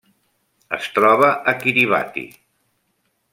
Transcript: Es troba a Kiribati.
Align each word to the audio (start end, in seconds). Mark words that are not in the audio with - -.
Es 0.77 0.87
troba 0.95 1.29
a 1.51 1.53
Kiribati. 1.65 2.25